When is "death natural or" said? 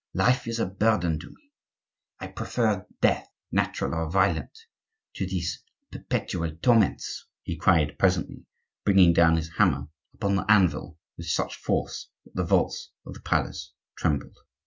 3.01-4.09